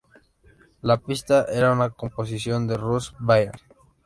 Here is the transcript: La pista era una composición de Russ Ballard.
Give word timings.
La 0.81 0.97
pista 0.97 1.45
era 1.47 1.71
una 1.71 1.91
composición 1.91 2.65
de 2.65 2.75
Russ 2.75 3.13
Ballard. 3.19 3.59